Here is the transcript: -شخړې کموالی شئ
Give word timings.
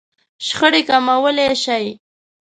-شخړې 0.45 0.81
کموالی 0.89 1.47
شئ 1.63 1.85